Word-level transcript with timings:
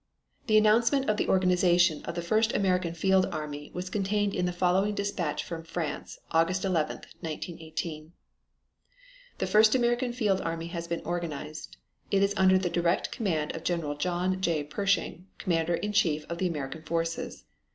The 0.47 0.57
announcement 0.57 1.07
of 1.07 1.17
the 1.17 1.27
organization 1.29 2.03
of 2.05 2.15
the 2.15 2.23
first 2.23 2.55
American 2.55 2.95
Field 2.95 3.27
Army 3.27 3.69
was 3.75 3.91
contained 3.91 4.33
in 4.33 4.47
the 4.47 4.51
following 4.51 4.95
dispatch 4.95 5.43
from 5.43 5.63
France, 5.63 6.17
August 6.31 6.65
11, 6.65 7.01
1918: 7.19 8.11
"The 9.37 9.45
first 9.45 9.75
American 9.75 10.11
field 10.11 10.41
army 10.41 10.69
has 10.69 10.87
been 10.87 11.01
organized. 11.05 11.77
It 12.09 12.23
is 12.23 12.33
under 12.35 12.57
the 12.57 12.67
direct 12.71 13.11
command 13.11 13.55
of 13.55 13.63
General 13.63 13.93
John 13.95 14.41
J. 14.41 14.63
Pershing, 14.63 15.27
Commander 15.37 15.75
in 15.75 15.93
Chief 15.93 16.25
of 16.31 16.39
the 16.39 16.47
American 16.47 16.81
forces. 16.81 17.45